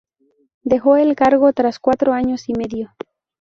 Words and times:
Dejó 0.63 0.95
el 0.97 1.15
cargo 1.15 1.53
tras 1.53 1.77
cuatro 1.77 2.11
años 2.13 2.49
y 2.49 2.53
medio. 2.53 2.89